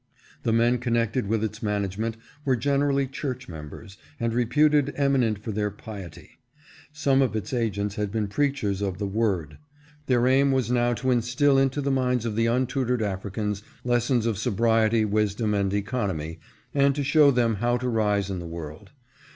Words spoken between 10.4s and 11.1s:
was now